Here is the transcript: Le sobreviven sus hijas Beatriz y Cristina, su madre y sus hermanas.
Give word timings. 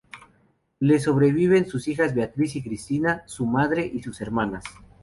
Le 0.79 0.97
sobreviven 0.99 1.67
sus 1.67 1.87
hijas 1.87 2.15
Beatriz 2.15 2.55
y 2.55 2.63
Cristina, 2.63 3.21
su 3.27 3.45
madre 3.45 3.85
y 3.85 4.01
sus 4.01 4.19
hermanas. 4.19 4.63